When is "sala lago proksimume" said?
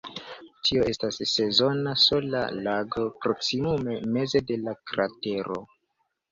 2.05-4.01